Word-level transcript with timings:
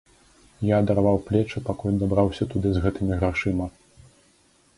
Я 0.67 0.75
адарваў 0.83 1.17
плечы, 1.27 1.57
пакуль 1.67 1.99
дабраўся 2.05 2.43
туды 2.55 2.67
з 2.79 2.85
гэтымі 2.87 3.13
грашыма. 3.21 3.65